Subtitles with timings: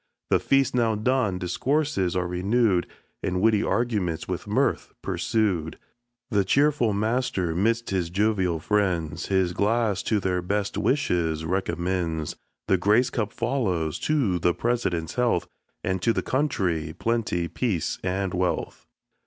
[0.31, 2.87] The feast now done, discourses are renewed,
[3.21, 5.77] And witty arguments with mirth pursued;
[6.31, 12.35] The cheerful master, 'midst his jovial friends, His glass to their best wishes recommends.
[12.67, 15.47] The grace cup follows: To the President's health
[15.83, 18.87] And to the country; Plenty, Peace, and Wealth!